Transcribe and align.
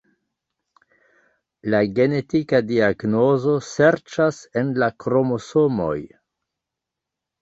La 1.73 1.81
genetika 1.99 2.61
diagnozo 2.71 3.53
serĉas 3.69 4.43
en 4.63 4.73
la 4.85 4.89
kromosomoj. 5.05 5.97